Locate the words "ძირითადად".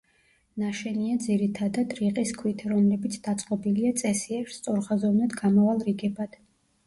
1.25-1.91